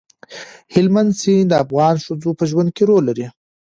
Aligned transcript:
هلمند 0.73 1.11
سیند 1.21 1.47
د 1.49 1.53
افغان 1.63 1.95
ښځو 2.05 2.29
په 2.39 2.43
ژوند 2.49 2.69
کې 2.75 2.83
رول 2.89 3.03
لري. 3.09 3.27